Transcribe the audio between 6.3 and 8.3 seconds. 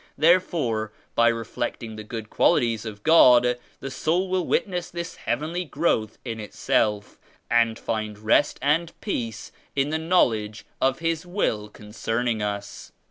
itself and ifind